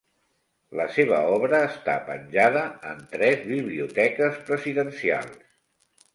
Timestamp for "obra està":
1.33-1.97